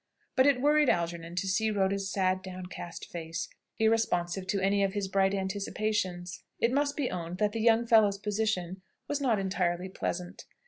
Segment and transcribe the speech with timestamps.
[0.35, 5.07] But it worried Algernon to see Rhoda's sad, downcast face, irresponsive to any of his
[5.07, 6.41] bright anticipations.
[6.59, 10.45] It must be owned that the young fellow's position was not entirely pleasant.